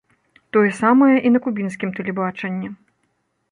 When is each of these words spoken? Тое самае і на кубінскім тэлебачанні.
Тое 0.55 0.71
самае 0.77 1.15
і 1.29 1.33
на 1.35 1.39
кубінскім 1.47 1.93
тэлебачанні. 2.01 2.75